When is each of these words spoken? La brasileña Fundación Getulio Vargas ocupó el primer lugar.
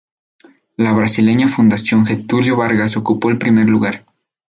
La 0.77 0.93
brasileña 0.93 1.47
Fundación 1.47 2.07
Getulio 2.07 2.57
Vargas 2.57 2.97
ocupó 2.97 3.29
el 3.29 3.37
primer 3.37 3.67
lugar. 3.69 4.03